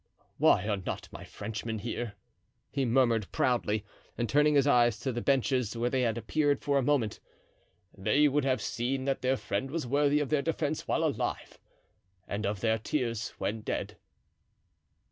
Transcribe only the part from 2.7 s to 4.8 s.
he murmured proudly and turning his